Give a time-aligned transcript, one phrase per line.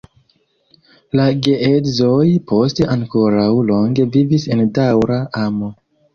[1.19, 5.73] La geedzoj poste ankoraŭ longe vivis en daŭra amo.